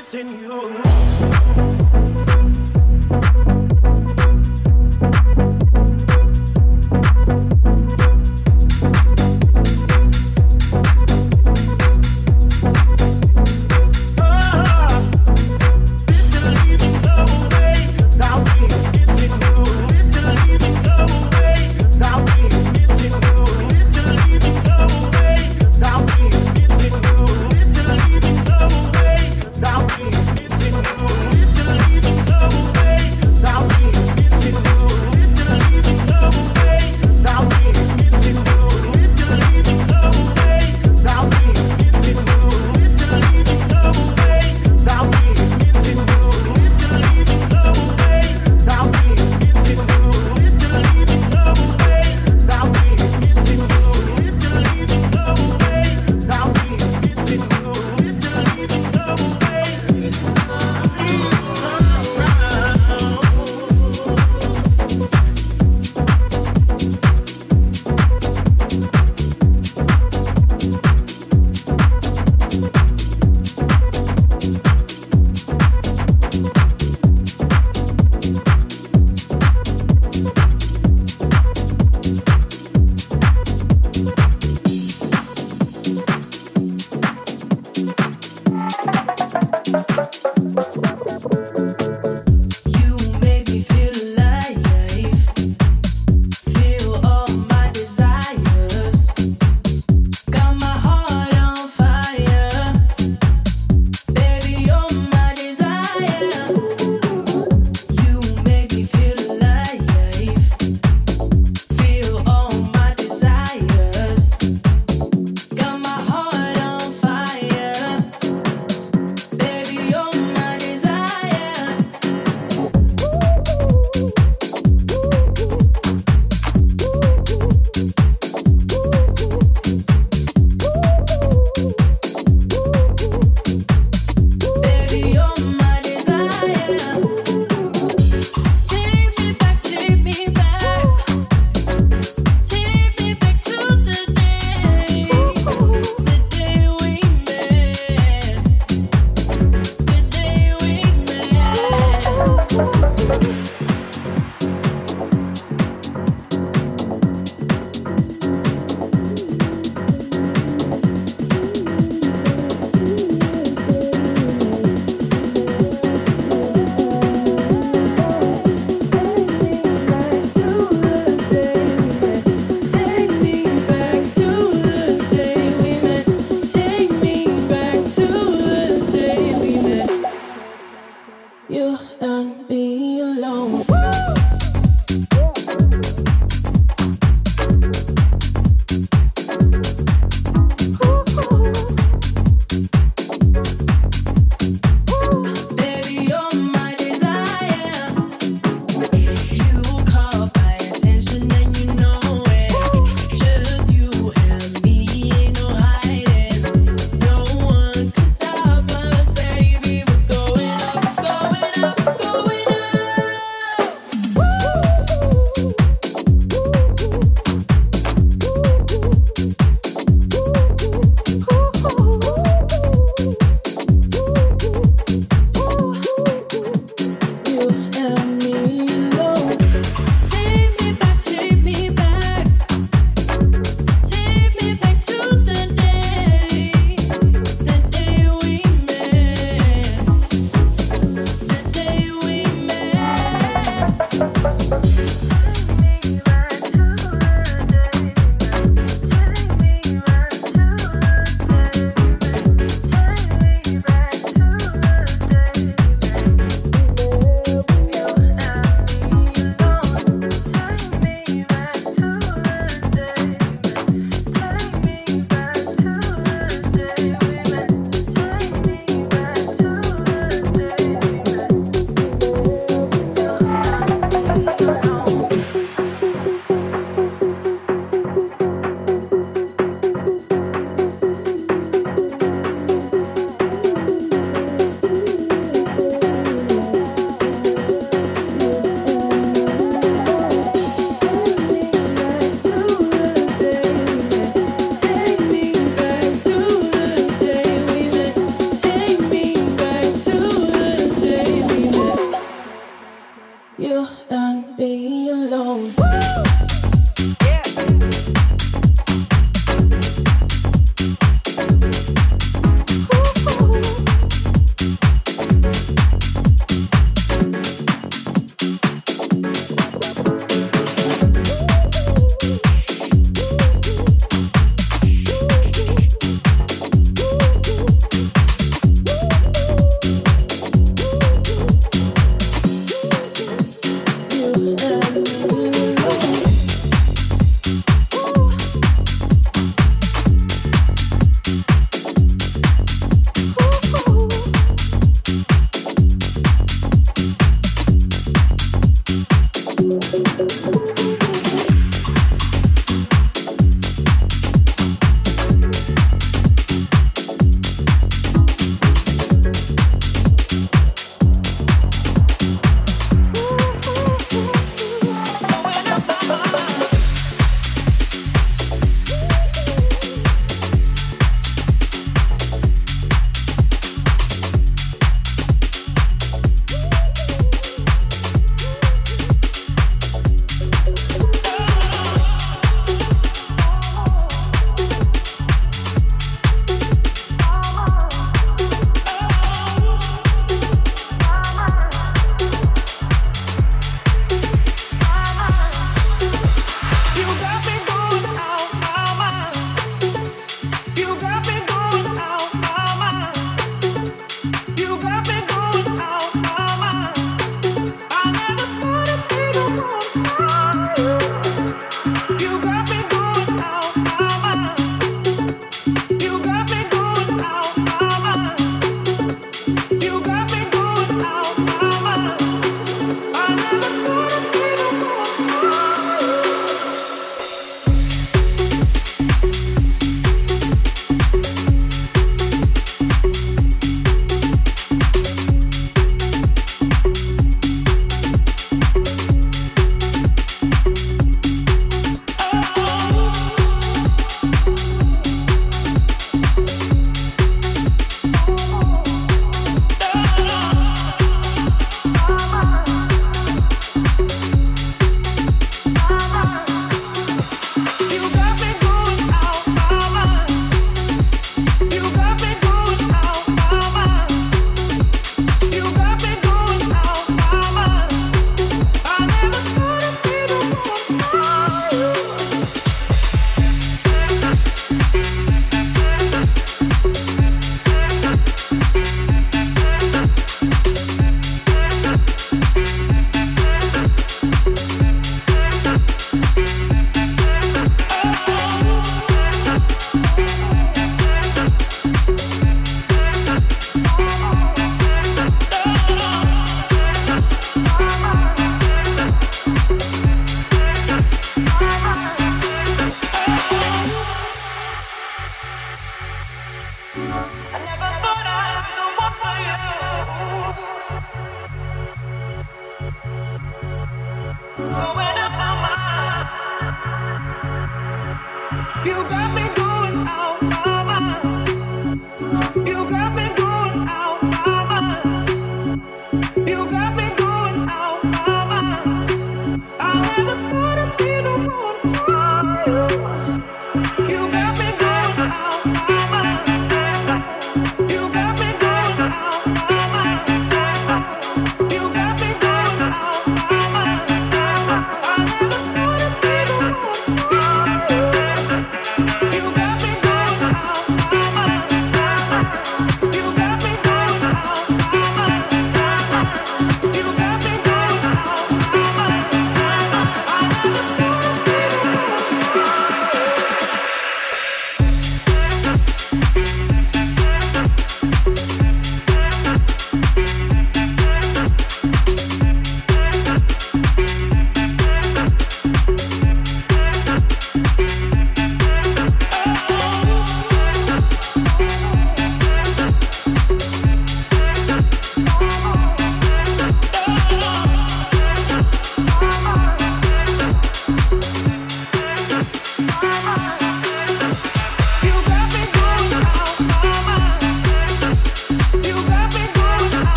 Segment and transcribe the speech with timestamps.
[0.00, 0.89] missing you.